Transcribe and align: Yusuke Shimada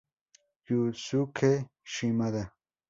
Yusuke 0.69 1.51
Shimada 1.91 2.43